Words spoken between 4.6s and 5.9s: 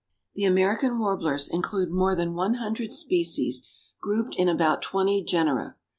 twenty genera.